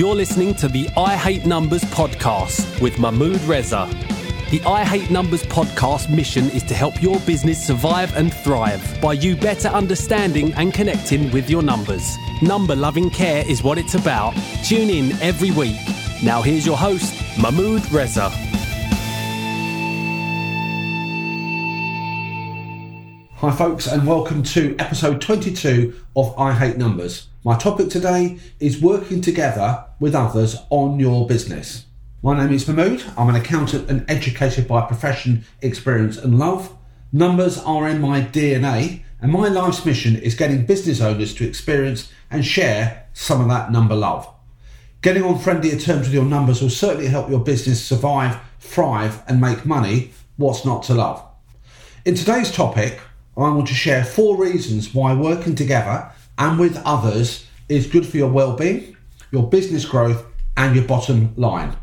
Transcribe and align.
You're 0.00 0.14
listening 0.14 0.54
to 0.54 0.66
the 0.66 0.88
I 0.96 1.14
Hate 1.14 1.44
Numbers 1.44 1.84
podcast 1.84 2.80
with 2.80 2.98
Mahmood 2.98 3.38
Reza. 3.42 3.86
The 4.50 4.62
I 4.64 4.82
Hate 4.82 5.10
Numbers 5.10 5.42
podcast 5.42 6.08
mission 6.08 6.46
is 6.52 6.62
to 6.62 6.74
help 6.74 7.02
your 7.02 7.20
business 7.20 7.62
survive 7.62 8.16
and 8.16 8.32
thrive 8.32 8.98
by 9.02 9.12
you 9.12 9.36
better 9.36 9.68
understanding 9.68 10.54
and 10.54 10.72
connecting 10.72 11.30
with 11.32 11.50
your 11.50 11.60
numbers. 11.60 12.16
Number 12.40 12.74
loving 12.74 13.10
care 13.10 13.44
is 13.46 13.62
what 13.62 13.76
it's 13.76 13.92
about. 13.92 14.32
Tune 14.64 14.88
in 14.88 15.12
every 15.20 15.50
week. 15.50 15.76
Now, 16.24 16.40
here's 16.40 16.64
your 16.64 16.78
host, 16.78 17.12
Mahmood 17.38 17.92
Reza. 17.92 18.30
Hi, 23.36 23.50
folks, 23.54 23.86
and 23.86 24.06
welcome 24.06 24.42
to 24.44 24.74
episode 24.78 25.20
22 25.20 25.94
of 26.16 26.34
I 26.38 26.54
Hate 26.54 26.78
Numbers. 26.78 27.29
My 27.42 27.56
topic 27.56 27.88
today 27.88 28.38
is 28.58 28.82
working 28.82 29.22
together 29.22 29.86
with 29.98 30.14
others 30.14 30.58
on 30.68 31.00
your 31.00 31.26
business. 31.26 31.86
My 32.22 32.36
name 32.36 32.52
is 32.52 32.68
Mahmood. 32.68 33.02
I'm 33.16 33.30
an 33.30 33.34
accountant 33.34 33.88
and 33.88 34.04
educated 34.10 34.68
by 34.68 34.82
profession, 34.82 35.46
experience, 35.62 36.18
and 36.18 36.38
love. 36.38 36.76
Numbers 37.14 37.56
are 37.56 37.88
in 37.88 37.98
my 37.98 38.20
DNA, 38.20 39.04
and 39.22 39.32
my 39.32 39.48
life's 39.48 39.86
mission 39.86 40.16
is 40.16 40.34
getting 40.34 40.66
business 40.66 41.00
owners 41.00 41.34
to 41.36 41.48
experience 41.48 42.12
and 42.30 42.44
share 42.44 43.08
some 43.14 43.40
of 43.40 43.48
that 43.48 43.72
number 43.72 43.94
love. 43.94 44.28
Getting 45.00 45.22
on 45.22 45.38
friendlier 45.38 45.78
terms 45.78 46.08
with 46.08 46.14
your 46.14 46.26
numbers 46.26 46.60
will 46.60 46.68
certainly 46.68 47.06
help 47.06 47.30
your 47.30 47.40
business 47.40 47.82
survive, 47.82 48.38
thrive, 48.58 49.22
and 49.26 49.40
make 49.40 49.64
money. 49.64 50.12
What's 50.36 50.66
not 50.66 50.82
to 50.84 50.94
love? 50.94 51.26
In 52.04 52.16
today's 52.16 52.52
topic, 52.52 53.00
I 53.34 53.48
want 53.48 53.68
to 53.68 53.74
share 53.74 54.04
four 54.04 54.36
reasons 54.36 54.92
why 54.92 55.14
working 55.14 55.54
together 55.54 56.12
and 56.40 56.58
with 56.58 56.82
others 56.84 57.46
is 57.68 57.86
good 57.86 58.04
for 58.04 58.16
your 58.16 58.30
well-being, 58.30 58.96
your 59.30 59.48
business 59.48 59.84
growth, 59.84 60.24
and 60.56 60.74
your 60.74 60.84
bottom 60.84 61.32
line. 61.36 61.76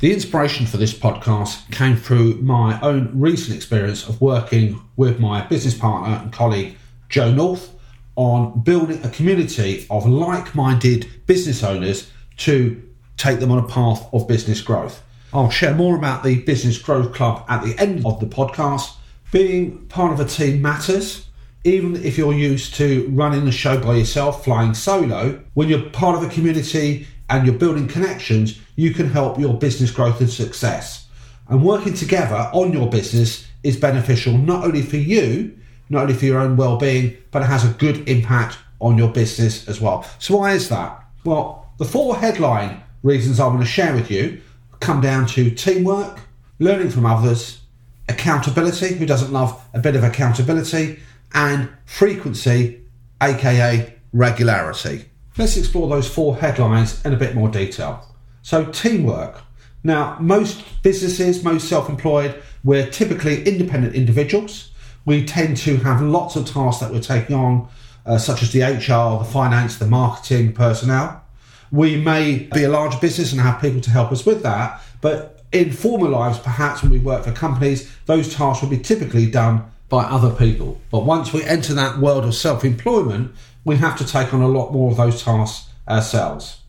The 0.00 0.12
inspiration 0.12 0.66
for 0.66 0.76
this 0.76 0.92
podcast 0.92 1.70
came 1.70 1.96
through 1.96 2.42
my 2.42 2.80
own 2.80 3.12
recent 3.14 3.56
experience 3.56 4.08
of 4.08 4.20
working 4.20 4.82
with 4.96 5.20
my 5.20 5.46
business 5.46 5.74
partner 5.74 6.16
and 6.16 6.32
colleague 6.32 6.76
Joe 7.08 7.30
North 7.32 7.72
on 8.16 8.60
building 8.62 9.02
a 9.04 9.08
community 9.08 9.86
of 9.88 10.04
like 10.06 10.54
minded 10.54 11.06
business 11.26 11.62
owners 11.62 12.10
to 12.38 12.82
take 13.16 13.38
them 13.38 13.52
on 13.52 13.58
a 13.58 13.68
path 13.68 14.06
of 14.12 14.26
business 14.26 14.60
growth. 14.60 15.02
I'll 15.32 15.50
share 15.50 15.74
more 15.74 15.96
about 15.96 16.24
the 16.24 16.40
Business 16.40 16.76
Growth 16.76 17.14
Club 17.14 17.44
at 17.48 17.62
the 17.62 17.78
end 17.78 18.04
of 18.04 18.20
the 18.20 18.26
podcast. 18.26 18.96
Being 19.30 19.86
part 19.86 20.12
of 20.12 20.20
a 20.20 20.28
team 20.28 20.60
matters, 20.60 21.26
even 21.64 21.96
if 21.96 22.18
you're 22.18 22.32
used 22.32 22.74
to 22.74 23.08
running 23.10 23.44
the 23.44 23.52
show 23.52 23.78
by 23.80 23.94
yourself, 23.94 24.44
flying 24.44 24.74
solo. 24.74 25.40
When 25.54 25.68
you're 25.68 25.90
part 25.90 26.16
of 26.16 26.28
a 26.28 26.32
community 26.32 27.06
and 27.30 27.46
you're 27.46 27.56
building 27.56 27.86
connections, 27.86 28.58
you 28.76 28.92
can 28.92 29.10
help 29.10 29.38
your 29.38 29.54
business 29.54 29.90
growth 29.90 30.20
and 30.20 30.30
success. 30.30 31.06
And 31.48 31.64
working 31.64 31.94
together 31.94 32.50
on 32.52 32.72
your 32.72 32.88
business 32.88 33.46
is 33.62 33.76
beneficial 33.76 34.36
not 34.36 34.64
only 34.64 34.82
for 34.82 34.96
you, 34.96 35.56
not 35.88 36.02
only 36.02 36.14
for 36.14 36.24
your 36.24 36.40
own 36.40 36.56
well-being, 36.56 37.16
but 37.30 37.42
it 37.42 37.46
has 37.46 37.64
a 37.64 37.74
good 37.74 38.08
impact 38.08 38.58
on 38.80 38.98
your 38.98 39.08
business 39.08 39.68
as 39.68 39.80
well. 39.80 40.04
So 40.18 40.36
why 40.36 40.52
is 40.52 40.68
that? 40.68 41.04
Well, 41.24 41.72
the 41.78 41.84
four 41.84 42.16
headline 42.16 42.82
reasons 43.02 43.38
I'm 43.38 43.52
going 43.52 43.60
to 43.60 43.66
share 43.66 43.94
with 43.94 44.10
you 44.10 44.40
come 44.80 45.00
down 45.00 45.26
to 45.26 45.50
teamwork, 45.50 46.18
learning 46.58 46.90
from 46.90 47.06
others, 47.06 47.60
accountability, 48.08 48.94
who 48.94 49.06
doesn't 49.06 49.32
love 49.32 49.62
a 49.74 49.78
bit 49.78 49.94
of 49.94 50.02
accountability, 50.02 50.98
and 51.34 51.68
frequency, 51.84 52.82
aka 53.20 53.94
regularity. 54.12 55.06
Let's 55.38 55.56
explore 55.56 55.88
those 55.88 56.12
four 56.12 56.36
headlines 56.36 57.04
in 57.04 57.14
a 57.14 57.16
bit 57.16 57.34
more 57.34 57.48
detail. 57.48 58.06
So, 58.42 58.66
teamwork. 58.66 59.40
Now, 59.84 60.16
most 60.20 60.82
businesses, 60.82 61.42
most 61.42 61.68
self 61.68 61.88
employed, 61.88 62.40
we're 62.64 62.86
typically 62.86 63.42
independent 63.44 63.94
individuals. 63.94 64.70
We 65.04 65.24
tend 65.24 65.56
to 65.58 65.78
have 65.78 66.00
lots 66.00 66.36
of 66.36 66.46
tasks 66.46 66.80
that 66.80 66.92
we're 66.92 67.00
taking 67.00 67.34
on, 67.34 67.68
uh, 68.06 68.18
such 68.18 68.42
as 68.42 68.52
the 68.52 68.62
HR, 68.62 69.18
the 69.18 69.28
finance, 69.30 69.78
the 69.78 69.86
marketing, 69.86 70.52
personnel. 70.52 71.24
We 71.72 71.96
may 71.96 72.48
be 72.52 72.64
a 72.64 72.68
large 72.68 73.00
business 73.00 73.32
and 73.32 73.40
have 73.40 73.60
people 73.60 73.80
to 73.80 73.90
help 73.90 74.12
us 74.12 74.26
with 74.26 74.42
that, 74.42 74.82
but 75.00 75.42
in 75.52 75.72
former 75.72 76.08
lives, 76.08 76.38
perhaps 76.38 76.82
when 76.82 76.92
we 76.92 76.98
work 76.98 77.24
for 77.24 77.32
companies, 77.32 77.90
those 78.06 78.34
tasks 78.34 78.62
will 78.62 78.70
be 78.70 78.78
typically 78.78 79.30
done 79.30 79.70
by 79.92 80.04
other 80.04 80.30
people. 80.30 80.80
But 80.90 81.04
once 81.04 81.34
we 81.34 81.44
enter 81.44 81.74
that 81.74 81.98
world 81.98 82.24
of 82.24 82.34
self 82.34 82.64
employment, 82.64 83.30
we 83.62 83.76
have 83.76 83.98
to 83.98 84.06
take 84.06 84.32
on 84.32 84.40
a 84.40 84.48
lot 84.48 84.72
more 84.72 84.90
of 84.90 84.96
those 84.96 85.22
tasks 85.22 85.68
ourselves. 85.86 86.60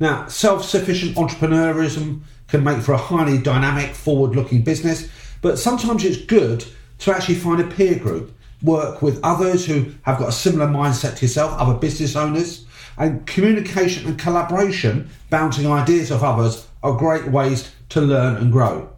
Now, 0.00 0.26
self 0.28 0.64
sufficient 0.64 1.16
entrepreneurism 1.16 2.22
can 2.48 2.64
make 2.64 2.80
for 2.80 2.92
a 2.92 2.96
highly 2.96 3.36
dynamic, 3.36 3.94
forward 3.94 4.34
looking 4.34 4.62
business, 4.62 5.06
but 5.42 5.58
sometimes 5.58 6.02
it's 6.02 6.24
good 6.24 6.64
to 7.00 7.14
actually 7.14 7.34
find 7.34 7.60
a 7.60 7.66
peer 7.66 7.98
group, 7.98 8.32
work 8.62 9.02
with 9.02 9.20
others 9.22 9.66
who 9.66 9.92
have 10.04 10.18
got 10.18 10.30
a 10.30 10.32
similar 10.32 10.66
mindset 10.66 11.16
to 11.16 11.26
yourself, 11.26 11.52
other 11.60 11.78
business 11.78 12.16
owners, 12.16 12.64
and 12.96 13.26
communication 13.26 14.06
and 14.06 14.18
collaboration, 14.18 15.10
bouncing 15.28 15.70
ideas 15.70 16.10
off 16.10 16.22
others, 16.22 16.66
are 16.82 16.96
great 16.96 17.28
ways 17.28 17.70
to 17.90 18.00
learn 18.00 18.36
and 18.36 18.50
grow. 18.50 18.88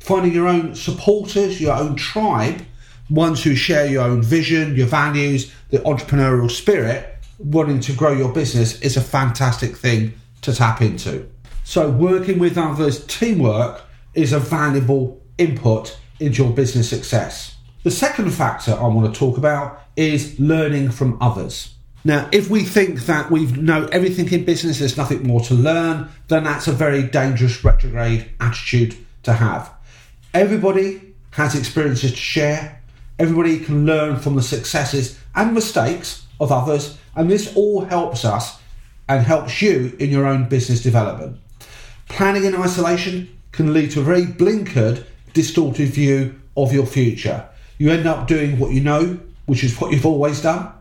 Finding 0.00 0.32
your 0.32 0.48
own 0.48 0.74
supporters, 0.74 1.60
your 1.60 1.76
own 1.76 1.94
tribe, 1.94 2.62
ones 3.10 3.42
who 3.42 3.54
share 3.54 3.86
your 3.86 4.04
own 4.04 4.22
vision, 4.22 4.74
your 4.76 4.86
values, 4.86 5.52
the 5.70 5.78
entrepreneurial 5.80 6.50
spirit, 6.50 7.18
wanting 7.38 7.80
to 7.80 7.92
grow 7.92 8.12
your 8.12 8.32
business 8.32 8.80
is 8.80 8.96
a 8.96 9.00
fantastic 9.00 9.76
thing 9.76 10.14
to 10.42 10.54
tap 10.54 10.80
into. 10.80 11.28
So, 11.64 11.90
working 11.90 12.38
with 12.38 12.56
others, 12.56 13.04
teamwork 13.06 13.82
is 14.14 14.32
a 14.32 14.38
valuable 14.38 15.20
input 15.38 15.98
into 16.18 16.42
your 16.42 16.52
business 16.52 16.88
success. 16.88 17.56
The 17.82 17.90
second 17.90 18.30
factor 18.30 18.72
I 18.72 18.86
want 18.86 19.12
to 19.12 19.18
talk 19.18 19.38
about 19.38 19.82
is 19.96 20.38
learning 20.38 20.90
from 20.90 21.16
others. 21.20 21.74
Now, 22.04 22.28
if 22.32 22.48
we 22.48 22.62
think 22.62 23.00
that 23.06 23.30
we 23.30 23.46
know 23.46 23.86
everything 23.86 24.30
in 24.32 24.44
business, 24.44 24.78
there's 24.78 24.96
nothing 24.96 25.26
more 25.26 25.40
to 25.42 25.54
learn, 25.54 26.08
then 26.28 26.44
that's 26.44 26.66
a 26.66 26.72
very 26.72 27.02
dangerous 27.02 27.62
retrograde 27.62 28.30
attitude 28.40 28.96
to 29.24 29.34
have. 29.34 29.70
Everybody 30.32 31.14
has 31.32 31.54
experiences 31.54 32.12
to 32.12 32.16
share, 32.16 32.79
everybody 33.20 33.60
can 33.60 33.86
learn 33.86 34.16
from 34.16 34.34
the 34.34 34.42
successes 34.42 35.18
and 35.34 35.54
mistakes 35.54 36.26
of 36.40 36.50
others, 36.50 36.98
and 37.14 37.30
this 37.30 37.54
all 37.54 37.84
helps 37.84 38.24
us 38.24 38.58
and 39.08 39.24
helps 39.24 39.60
you 39.62 39.94
in 40.00 40.10
your 40.10 40.26
own 40.26 40.48
business 40.48 40.82
development. 40.82 41.38
Planning 42.08 42.44
in 42.44 42.56
isolation 42.56 43.28
can 43.52 43.72
lead 43.72 43.90
to 43.92 44.00
a 44.00 44.04
very 44.04 44.24
blinkered, 44.24 45.04
distorted 45.34 45.90
view 45.90 46.40
of 46.56 46.72
your 46.72 46.86
future. 46.86 47.48
You 47.78 47.90
end 47.90 48.06
up 48.06 48.26
doing 48.26 48.58
what 48.58 48.72
you 48.72 48.80
know, 48.80 49.20
which 49.46 49.62
is 49.62 49.78
what 49.80 49.92
you've 49.92 50.06
always 50.06 50.40
done 50.40 50.72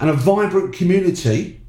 and 0.00 0.10
a 0.10 0.14
vibrant 0.14 0.74
community 0.74 1.60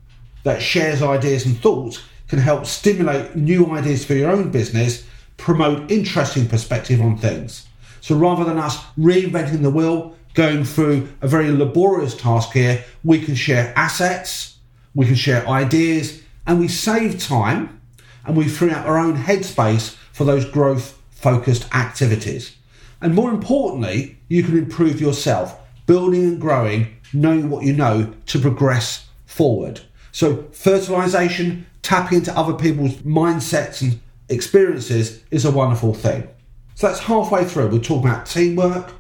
that 0.44 0.62
shares 0.62 1.02
ideas 1.02 1.46
and 1.46 1.58
thoughts 1.58 2.02
can 2.28 2.40
help 2.40 2.66
stimulate 2.66 3.36
new 3.36 3.72
ideas 3.72 4.06
for 4.06 4.14
your 4.14 4.32
own 4.32 4.52
business, 4.52 5.06
promote 5.38 5.90
interesting 5.92 6.48
perspective 6.48 7.02
on 7.02 7.18
things. 7.18 7.68
So 8.02 8.16
rather 8.16 8.44
than 8.44 8.58
us 8.58 8.78
reinventing 8.98 9.62
the 9.62 9.70
wheel, 9.70 10.16
going 10.34 10.64
through 10.64 11.10
a 11.22 11.28
very 11.28 11.52
laborious 11.52 12.16
task 12.16 12.52
here, 12.52 12.84
we 13.04 13.20
can 13.20 13.36
share 13.36 13.74
assets, 13.76 14.58
we 14.96 15.06
can 15.06 15.16
share 15.16 15.48
ideas, 15.48 16.22
and 16.46 16.60
we 16.60 16.68
save 16.68 17.20
time 17.20 17.82
and 18.26 18.36
we 18.38 18.48
free 18.48 18.72
up 18.72 18.86
our 18.86 18.98
own 18.98 19.18
headspace 19.18 19.96
for 20.12 20.24
those 20.24 20.46
growth 20.46 21.02
focused 21.12 21.74
activities. 21.74 22.56
And 23.02 23.16
more 23.16 23.32
importantly, 23.32 24.18
you 24.28 24.44
can 24.44 24.58
improve 24.58 25.00
yourself, 25.00 25.58
building 25.86 26.24
and 26.24 26.42
growing 26.42 27.00
knowing 27.14 27.50
what 27.50 27.66
you 27.66 27.74
know 27.74 28.14
to 28.28 28.40
progress 28.40 29.08
forward. 29.26 29.82
So, 30.12 30.44
fertilization, 30.52 31.66
tapping 31.82 32.20
into 32.20 32.38
other 32.38 32.54
people's 32.54 32.96
mindsets 32.98 33.82
and 33.82 34.00
experiences 34.28 35.24
is 35.32 35.46
a 35.46 35.52
wonderful 35.52 35.94
thing. 35.94 36.28
So, 36.76 36.88
that's 36.88 37.00
halfway 37.00 37.46
through. 37.46 37.70
We're 37.70 37.80
talking 37.80 38.10
about 38.10 38.26
teamwork, 38.26 38.94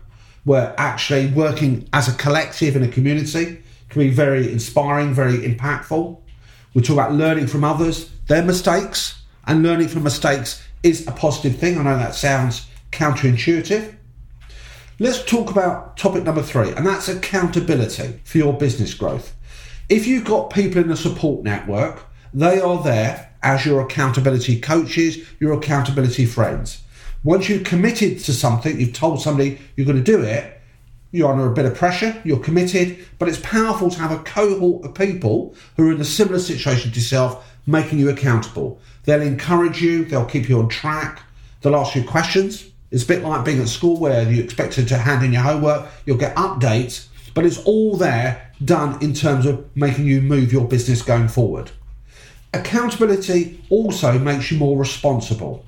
where 0.50 0.74
actually 0.78 1.28
working 1.28 1.88
as 1.94 2.07
a 2.07 2.13
collective 2.18 2.75
in 2.75 2.81
a 2.84 2.88
community 2.88 3.62
can 3.90 4.01
be 4.01 4.10
very 4.10 4.51
inspiring, 4.51 5.13
very 5.13 5.38
impactful. 5.40 6.19
We 6.74 6.81
talk 6.81 6.96
about 6.96 7.13
learning 7.13 7.48
from 7.48 7.63
others, 7.63 8.10
their 8.28 8.44
mistakes, 8.44 9.22
and 9.46 9.62
learning 9.62 9.90
from 9.90 10.04
mistakes 10.04 10.63
is 10.81 11.07
a 11.07 11.12
positive 11.12 11.60
thing. 11.60 11.78
I 11.78 11.84
know 11.84 11.98
that 11.98 12.16
sounds 12.16 12.68
counterintuitive, 12.92 13.96
Let's 15.01 15.24
talk 15.24 15.50
about 15.50 15.96
topic 15.96 16.25
number 16.25 16.42
three, 16.42 16.72
and 16.72 16.86
that's 16.86 17.07
accountability 17.07 18.19
for 18.25 18.38
your 18.38 18.52
business 18.52 18.94
growth. 18.94 19.34
If 19.88 20.06
you've 20.06 20.25
got 20.25 20.50
people 20.50 20.81
in 20.81 20.90
the 20.90 20.98
support 20.98 21.42
network, 21.42 22.04
they 22.34 22.60
are 22.60 22.84
there 22.84 23.31
as 23.42 23.66
your 23.66 23.80
accountability 23.80 24.60
coaches, 24.60 25.25
your 25.40 25.54
accountability 25.54 26.25
friends. 26.25 26.81
Once 27.24 27.50
you've 27.50 27.66
committed 27.66 28.18
to 28.19 28.31
something, 28.31 28.80
you've 28.80 28.94
told 28.94 29.21
somebody 29.21 29.60
you're 29.75 29.86
going 29.86 29.98
to 29.98 30.04
do 30.04 30.21
it, 30.21 30.62
you're 31.12 31.30
under 31.30 31.48
a 31.48 31.54
bit 31.54 31.66
of 31.66 31.75
pressure, 31.75 32.16
you're 32.24 32.39
committed, 32.39 32.98
but 33.18 33.27
it's 33.27 33.39
powerful 33.42 33.89
to 33.89 34.00
have 34.00 34.12
a 34.12 34.24
cohort 34.24 34.86
of 34.86 34.94
people 34.94 35.54
who 35.75 35.89
are 35.89 35.92
in 35.92 36.00
a 36.00 36.06
similar 36.06 36.39
situation 36.39 36.92
to 36.92 36.98
yourself, 36.98 37.45
making 37.68 38.00
you 38.00 38.10
accountable. 38.10 38.80
They'll 39.04 39.21
encourage 39.21 39.81
you, 39.81 40.06
they'll 40.06 40.25
keep 40.25 40.48
you 40.48 40.60
on 40.60 40.69
track, 40.69 41.21
they'll 41.62 41.75
ask 41.75 41.94
you 41.94 42.06
questions. 42.06 42.69
It's 42.92 43.04
a 43.04 43.07
bit 43.07 43.21
like 43.21 43.44
being 43.44 43.60
at 43.60 43.68
school 43.68 43.98
where 43.98 44.30
you're 44.31 44.44
expected 44.44 44.88
to 44.88 44.98
hand 44.98 45.25
in 45.25 45.33
your 45.33 45.42
homework, 45.42 45.89
you'll 46.06 46.18
get 46.18 46.36
updates, 46.38 47.07
but 47.33 47.45
it's 47.45 47.62
all 47.66 47.98
there 47.98 48.54
done 48.63 49.01
in 49.04 49.13
terms 49.13 49.45
of 49.45 49.66
making 49.75 50.06
you 50.06 50.21
move 50.21 50.54
your 50.54 50.68
business 50.68 51.01
going 51.01 51.27
forward. 51.27 51.71
Accountability 52.54 53.62
also 53.69 54.18
makes 54.18 54.51
you 54.51 54.57
more 54.57 54.77
responsible. 54.77 55.66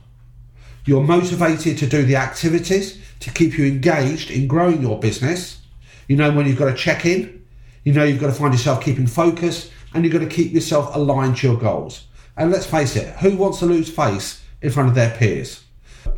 You're 0.92 1.02
motivated 1.02 1.78
to 1.78 1.88
do 1.88 2.04
the 2.04 2.18
activities 2.18 3.00
to 3.22 3.30
keep 3.30 3.58
you 3.58 3.64
engaged 3.64 4.30
in 4.30 4.46
growing 4.46 4.82
your 4.82 5.00
business. 5.00 5.62
You 6.10 6.18
know 6.18 6.34
when 6.34 6.46
you've 6.46 6.60
got 6.60 6.70
to 6.70 6.76
check 6.76 7.06
in, 7.06 7.46
you 7.86 7.94
know 7.94 8.04
you've 8.04 8.20
got 8.20 8.28
to 8.28 8.34
find 8.34 8.54
yourself 8.54 8.84
keeping 8.84 9.08
focus, 9.08 9.72
and 9.94 10.04
you've 10.04 10.12
got 10.12 10.20
to 10.20 10.28
keep 10.28 10.52
yourself 10.52 10.94
aligned 10.94 11.38
to 11.38 11.48
your 11.48 11.58
goals. 11.58 12.08
And 12.36 12.52
let's 12.52 12.66
face 12.66 12.98
it, 12.98 13.16
who 13.20 13.38
wants 13.38 13.60
to 13.60 13.68
lose 13.68 13.90
face 13.90 14.44
in 14.62 14.70
front 14.70 14.90
of 14.90 14.96
their 14.96 15.12
peers? 15.12 15.64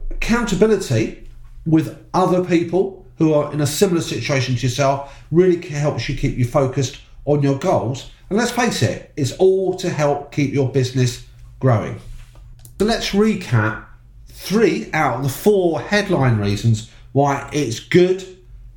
Accountability 0.09 1.29
with 1.67 2.03
other 2.15 2.43
people 2.43 3.05
who 3.19 3.31
are 3.31 3.53
in 3.53 3.61
a 3.61 3.67
similar 3.67 4.01
situation 4.01 4.55
to 4.55 4.61
yourself 4.63 5.23
really 5.29 5.63
helps 5.67 6.09
you 6.09 6.17
keep 6.17 6.35
you 6.35 6.45
focused 6.45 6.99
on 7.25 7.43
your 7.43 7.59
goals. 7.59 8.09
And 8.31 8.39
let's 8.39 8.49
face 8.49 8.81
it, 8.81 9.13
it's 9.17 9.33
all 9.33 9.75
to 9.75 9.91
help 9.91 10.31
keep 10.31 10.51
your 10.51 10.71
business 10.71 11.27
growing. 11.59 12.01
So 12.79 12.85
let's 12.85 13.11
recap 13.11 13.85
three 14.33 14.89
out 14.93 15.17
of 15.17 15.23
the 15.23 15.29
four 15.29 15.79
headline 15.79 16.37
reasons 16.37 16.89
why 17.11 17.49
it's 17.53 17.79
good, 17.79 18.25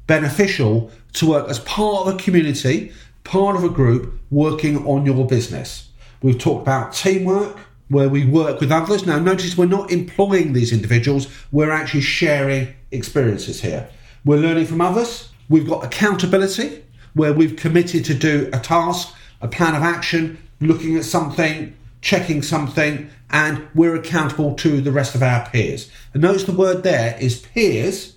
beneficial 0.07 0.91
to 1.15 1.27
work 1.27 1.49
as 1.49 1.59
part 1.61 2.07
of 2.07 2.15
a 2.15 2.19
community, 2.19 2.93
part 3.25 3.57
of 3.57 3.65
a 3.65 3.69
group 3.69 4.21
working 4.31 4.87
on 4.87 5.07
your 5.07 5.27
business. 5.27 5.89
We've 6.23 6.39
talked 6.39 6.63
about 6.63 6.93
teamwork, 6.93 7.57
where 7.89 8.09
we 8.09 8.25
work 8.25 8.61
with 8.61 8.71
others. 8.71 9.07
Now, 9.07 9.19
notice 9.19 9.57
we're 9.57 9.67
not 9.67 9.91
employing 9.91 10.53
these 10.53 10.73
individuals, 10.73 11.29
we're 11.53 11.71
actually 11.71 12.03
sharing 12.03 12.75
experiences 12.91 13.61
here. 13.61 13.89
We're 14.25 14.39
learning 14.39 14.67
from 14.67 14.81
others. 14.81 15.31
We've 15.49 15.69
got 15.69 15.85
accountability, 15.85 16.85
where 17.15 17.33
we've 17.33 17.57
committed 17.57 18.05
to 18.07 18.15
do 18.15 18.51
a 18.53 18.59
task, 18.59 19.15
a 19.41 19.49
plan 19.49 19.75
of 19.75 19.83
action, 19.83 20.39
looking 20.61 20.97
at 20.97 21.05
something, 21.05 21.77
checking 22.01 22.43
something, 22.43 23.11
and 23.31 23.67
we're 23.75 23.97
accountable 23.97 24.55
to 24.55 24.81
the 24.81 24.93
rest 24.93 25.15
of 25.15 25.23
our 25.23 25.49
peers. 25.51 25.91
And 26.13 26.23
notice 26.23 26.45
the 26.45 26.53
word 26.53 26.83
there 26.83 27.17
is 27.21 27.41
peers. 27.41 28.17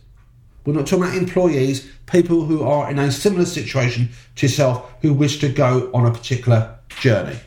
We're 0.65 0.73
not 0.73 0.87
talking 0.87 1.05
about 1.05 1.17
employees, 1.17 1.89
people 2.05 2.45
who 2.45 2.63
are 2.63 2.89
in 2.89 2.99
a 2.99 3.11
similar 3.11 3.45
situation 3.45 4.09
to 4.35 4.45
yourself 4.45 4.91
who 5.01 5.13
wish 5.13 5.39
to 5.39 5.49
go 5.49 5.89
on 5.93 6.05
a 6.05 6.11
particular 6.11 6.77
journey. 6.89 7.39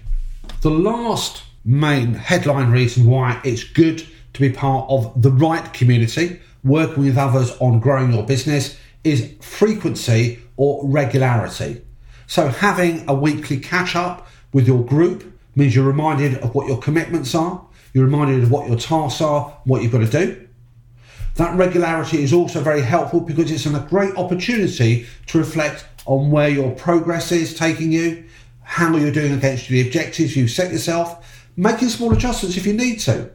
The 0.62 0.70
last 0.70 1.43
main 1.64 2.14
headline 2.14 2.70
reason 2.70 3.06
why 3.06 3.40
it's 3.44 3.64
good 3.64 4.06
to 4.34 4.40
be 4.40 4.50
part 4.50 4.88
of 4.88 5.20
the 5.20 5.31
right 5.31 5.73
community, 5.73 6.40
working 6.64 7.05
with 7.05 7.19
others 7.19 7.56
on 7.61 7.81
growing 7.81 8.12
your 8.12 8.25
business, 8.25 8.79
is 9.05 9.34
frequency 9.40 10.40
or 10.56 10.87
regularity. 10.87 11.82
So, 12.26 12.49
having 12.49 13.08
a 13.08 13.14
weekly 13.14 13.58
catch 13.58 13.94
up 13.94 14.29
with 14.52 14.67
your 14.67 14.84
group 14.84 15.31
means 15.55 15.75
you're 15.75 15.85
reminded 15.85 16.39
of 16.39 16.55
what 16.55 16.67
your 16.67 16.79
commitments 16.79 17.35
are, 17.35 17.65
you're 17.93 18.05
reminded 18.05 18.43
of 18.43 18.51
what 18.51 18.69
your 18.69 18.79
tasks 18.79 19.21
are, 19.21 19.59
what 19.65 19.83
you've 19.83 19.93
got 19.93 19.99
to 19.99 20.07
do. 20.07 20.49
That 21.37 21.57
regularity 21.57 22.23
is 22.23 22.33
also 22.33 22.61
very 22.61 22.83
helpful 22.83 23.21
because 23.21 23.51
it's 23.51 23.67
a 23.67 23.87
great 23.89 24.15
opportunity 24.17 25.07
to 25.27 25.39
reflect 25.39 25.87
on 26.05 26.31
where 26.31 26.49
your 26.49 26.73
progress 26.73 27.33
is 27.33 27.55
taking 27.55 27.93
you, 27.93 28.25
how 28.63 28.97
you're 28.97 29.13
doing 29.13 29.33
against 29.33 29.69
the 29.69 29.81
objectives 29.87 30.37
you've 30.37 30.51
set 30.51 30.73
yourself, 30.73 31.49
making 31.57 31.89
small 31.89 32.13
adjustments 32.13 32.57
if 32.57 32.67
you 32.67 32.73
need 32.75 32.99
to. 33.01 33.31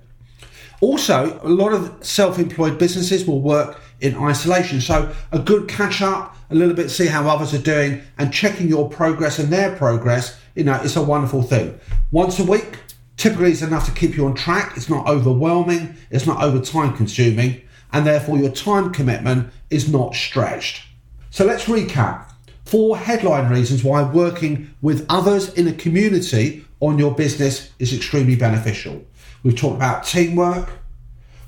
Also, 0.79 1.39
a 1.41 1.49
lot 1.49 1.73
of 1.73 2.05
self 2.05 2.37
employed 2.37 2.77
businesses 2.77 3.25
will 3.25 3.41
work 3.41 3.81
in 3.99 4.15
isolation. 4.15 4.79
So, 4.79 5.13
a 5.31 5.39
good 5.39 5.67
catch 5.67 6.03
up, 6.03 6.35
a 6.51 6.55
little 6.55 6.75
bit, 6.75 6.89
see 6.89 7.07
how 7.07 7.27
others 7.27 7.53
are 7.53 7.61
doing, 7.61 8.03
and 8.19 8.31
checking 8.31 8.67
your 8.67 8.87
progress 8.87 9.39
and 9.39 9.51
their 9.51 9.75
progress, 9.75 10.39
you 10.55 10.63
know, 10.63 10.79
it's 10.83 10.95
a 10.95 11.01
wonderful 11.01 11.41
thing. 11.41 11.79
Once 12.11 12.39
a 12.39 12.43
week 12.43 12.79
typically 13.17 13.51
is 13.51 13.61
enough 13.61 13.85
to 13.85 13.91
keep 13.91 14.15
you 14.15 14.25
on 14.25 14.33
track. 14.33 14.77
It's 14.77 14.89
not 14.89 15.07
overwhelming, 15.07 15.97
it's 16.09 16.25
not 16.25 16.41
over 16.41 16.61
time 16.61 16.95
consuming, 16.95 17.61
and 17.91 18.07
therefore 18.07 18.37
your 18.37 18.51
time 18.51 18.93
commitment 18.93 19.51
is 19.69 19.91
not 19.91 20.15
stretched. 20.15 20.83
So, 21.31 21.43
let's 21.43 21.65
recap 21.65 22.31
four 22.63 22.97
headline 22.97 23.51
reasons 23.51 23.83
why 23.83 24.03
working 24.03 24.73
with 24.81 25.05
others 25.09 25.53
in 25.55 25.67
a 25.67 25.73
community 25.73 26.65
on 26.79 26.97
your 26.97 27.13
business 27.13 27.71
is 27.77 27.93
extremely 27.93 28.35
beneficial. 28.35 29.03
We've 29.43 29.55
talked 29.55 29.75
about 29.75 30.05
teamwork. 30.05 30.69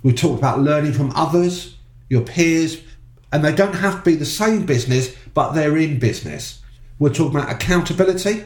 We've 0.04 0.16
talked 0.16 0.40
about 0.40 0.60
learning 0.60 0.94
from 0.94 1.12
others, 1.16 1.78
your 2.10 2.22
peers, 2.22 2.82
and 3.32 3.46
they 3.46 3.54
don't 3.54 3.76
have 3.76 4.04
to 4.04 4.12
be 4.12 4.16
the 4.16 4.26
same 4.26 4.66
business, 4.66 5.16
but 5.34 5.54
they're 5.54 5.78
in 5.78 6.00
business. 6.00 6.62
We're 7.00 7.14
talking 7.14 7.38
about 7.38 7.52
accountability, 7.52 8.44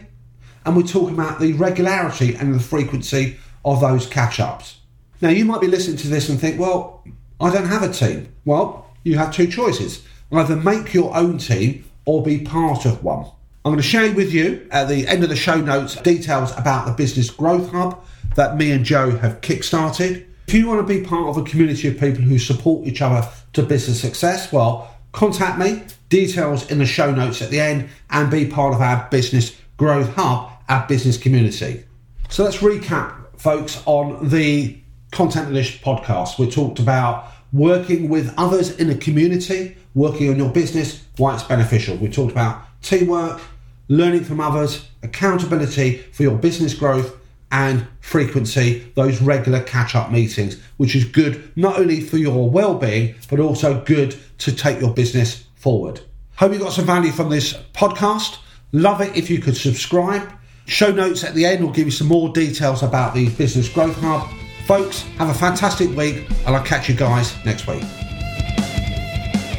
and 0.65 0.75
we're 0.75 0.83
talking 0.83 1.13
about 1.13 1.39
the 1.39 1.53
regularity 1.53 2.35
and 2.35 2.53
the 2.53 2.59
frequency 2.59 3.37
of 3.65 3.81
those 3.81 4.07
catch 4.07 4.39
ups. 4.39 4.77
Now, 5.21 5.29
you 5.29 5.45
might 5.45 5.61
be 5.61 5.67
listening 5.67 5.97
to 5.97 6.07
this 6.07 6.29
and 6.29 6.39
think, 6.39 6.59
well, 6.59 7.03
I 7.39 7.51
don't 7.51 7.67
have 7.67 7.83
a 7.83 7.91
team. 7.91 8.33
Well, 8.45 8.89
you 9.03 9.17
have 9.17 9.33
two 9.33 9.47
choices 9.47 10.03
either 10.31 10.55
make 10.55 10.93
your 10.93 11.15
own 11.15 11.37
team 11.37 11.85
or 12.05 12.23
be 12.23 12.39
part 12.39 12.85
of 12.85 13.03
one. 13.03 13.25
I'm 13.65 13.71
going 13.71 13.77
to 13.77 13.83
share 13.83 14.13
with 14.13 14.33
you 14.33 14.67
at 14.71 14.89
the 14.89 15.07
end 15.07 15.23
of 15.23 15.29
the 15.29 15.35
show 15.35 15.55
notes 15.55 15.95
details 16.01 16.51
about 16.57 16.85
the 16.85 16.91
Business 16.91 17.29
Growth 17.29 17.71
Hub 17.71 18.03
that 18.35 18.57
me 18.57 18.71
and 18.71 18.83
Joe 18.83 19.11
have 19.17 19.41
kickstarted. 19.41 20.25
If 20.47 20.53
you 20.53 20.67
want 20.67 20.85
to 20.85 20.93
be 20.93 21.05
part 21.05 21.29
of 21.29 21.37
a 21.37 21.43
community 21.43 21.87
of 21.87 21.99
people 21.99 22.23
who 22.23 22.39
support 22.39 22.85
each 22.85 23.01
other 23.01 23.27
to 23.53 23.63
business 23.63 24.01
success, 24.01 24.51
well, 24.51 24.93
contact 25.13 25.57
me, 25.57 25.83
details 26.09 26.69
in 26.69 26.79
the 26.79 26.85
show 26.85 27.11
notes 27.11 27.41
at 27.41 27.51
the 27.51 27.61
end, 27.61 27.89
and 28.09 28.29
be 28.29 28.45
part 28.45 28.73
of 28.73 28.81
our 28.81 29.07
Business 29.09 29.55
Growth 29.77 30.13
Hub, 30.15 30.51
our 30.69 30.87
business 30.87 31.17
community. 31.17 31.83
So 32.29 32.43
let's 32.43 32.57
recap, 32.57 33.39
folks, 33.39 33.81
on 33.85 34.29
the 34.29 34.77
content 35.11 35.53
this 35.53 35.77
podcast. 35.77 36.39
We 36.39 36.49
talked 36.49 36.79
about 36.79 37.31
working 37.51 38.09
with 38.09 38.33
others 38.37 38.77
in 38.77 38.89
a 38.89 38.95
community, 38.95 39.77
working 39.93 40.29
on 40.29 40.37
your 40.37 40.49
business, 40.49 41.05
why 41.17 41.35
it's 41.35 41.43
beneficial. 41.43 41.95
We 41.97 42.09
talked 42.09 42.31
about 42.31 42.63
teamwork, 42.81 43.39
learning 43.87 44.23
from 44.23 44.39
others, 44.39 44.89
accountability 45.03 45.97
for 46.11 46.23
your 46.23 46.37
business 46.37 46.73
growth, 46.73 47.15
and 47.51 47.85
frequency, 47.99 48.91
those 48.95 49.21
regular 49.21 49.61
catch 49.61 49.93
up 49.93 50.11
meetings, 50.11 50.59
which 50.77 50.95
is 50.95 51.05
good 51.05 51.51
not 51.55 51.79
only 51.79 52.01
for 52.01 52.17
your 52.17 52.49
well 52.49 52.73
being, 52.73 53.13
but 53.29 53.39
also 53.39 53.79
good 53.83 54.17
to 54.39 54.51
take 54.51 54.79
your 54.81 54.91
business 54.91 55.45
forward. 55.55 56.01
Hope 56.35 56.51
you 56.51 56.57
got 56.57 56.73
some 56.73 56.85
value 56.85 57.11
from 57.11 57.29
this 57.29 57.53
podcast. 57.73 58.39
Love 58.71 59.01
it 59.01 59.15
if 59.15 59.29
you 59.29 59.39
could 59.39 59.55
subscribe. 59.55 60.27
Show 60.65 60.91
notes 60.91 61.23
at 61.23 61.33
the 61.33 61.45
end 61.45 61.63
will 61.63 61.71
give 61.71 61.85
you 61.85 61.91
some 61.91 62.07
more 62.07 62.29
details 62.29 62.83
about 62.83 63.13
the 63.13 63.29
Business 63.29 63.67
Growth 63.69 63.97
Hub. 63.97 64.29
Folks, 64.65 65.01
have 65.17 65.29
a 65.29 65.33
fantastic 65.33 65.89
week, 65.95 66.25
and 66.45 66.55
I'll 66.55 66.63
catch 66.63 66.87
you 66.87 66.95
guys 66.95 67.33
next 67.43 67.67
week. 67.67 67.83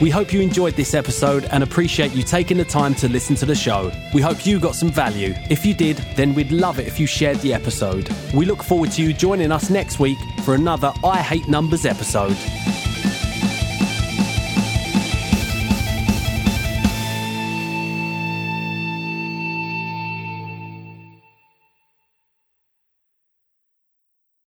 We 0.01 0.11
hope 0.11 0.33
you 0.33 0.41
enjoyed 0.41 0.75
this 0.75 0.93
episode 0.93 1.45
and 1.53 1.63
appreciate 1.63 2.13
you 2.13 2.23
taking 2.23 2.57
the 2.57 2.65
time 2.65 2.95
to 2.97 3.09
listen 3.09 3.37
to 3.37 3.47
the 3.47 3.55
show. 3.55 3.93
We 4.13 4.23
hope 4.23 4.45
you 4.45 4.59
got 4.59 4.75
some 4.75 4.91
value. 4.91 5.35
If 5.51 5.65
you 5.65 5.73
did, 5.73 5.99
then 6.17 6.35
we'd 6.35 6.51
love 6.51 6.79
it 6.79 6.87
if 6.89 6.99
you 6.99 7.07
shared 7.07 7.39
the 7.39 7.55
episode. 7.55 8.09
We 8.35 8.45
look 8.45 8.63
forward 8.63 8.91
to 8.93 9.03
you 9.03 9.13
joining 9.13 9.53
us 9.53 9.71
next 9.71 10.01
week 10.01 10.19
for 10.45 10.55
another 10.55 10.93
I 11.05 11.21
Hate 11.21 11.49
Numbers 11.49 11.85
episode. 11.87 12.37